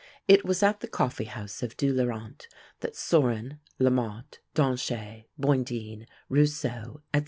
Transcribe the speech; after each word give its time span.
It 0.27 0.43
was 0.43 0.63
at 0.63 0.79
the 0.79 0.87
coffee 0.87 1.25
house 1.25 1.61
of 1.61 1.77
Du 1.77 1.93
Laurent 1.93 2.47
that 2.79 2.95
Saurin, 2.95 3.59
La 3.77 3.91
Motte, 3.91 4.39
Danchet, 4.55 5.25
Boindin, 5.37 6.07
Rousseau, 6.27 7.01
&c. 7.15 7.19